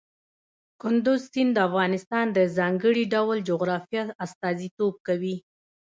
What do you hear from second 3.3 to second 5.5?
جغرافیه استازیتوب کوي.